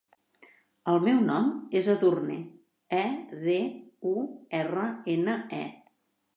El 0.93 1.03
meu 1.07 1.19
nom 1.25 1.51
és 1.81 1.89
Edurne: 1.93 2.39
e, 3.01 3.03
de, 3.45 3.61
u, 4.15 4.17
erra, 4.65 4.91
ena, 5.19 5.41
e. 5.63 5.65